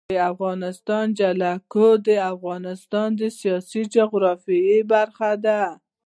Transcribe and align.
د 0.13 0.13
افغانستان 0.33 1.05
جلکو 1.19 1.87
د 2.07 2.09
افغانستان 2.33 3.07
د 3.19 3.21
سیاسي 3.39 3.81
جغرافیه 3.95 4.77
برخه 4.93 5.31
ده. 5.45 5.61